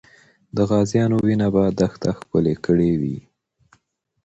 [0.55, 3.17] د غازیانو وینه به دښته ښکلې کړې وي.